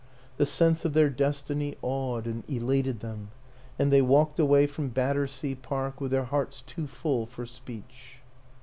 [0.37, 3.29] The sense of their destiny awed and elated them
[3.77, 8.15] and they walked away from Battersea Park with their hearts too full for speech.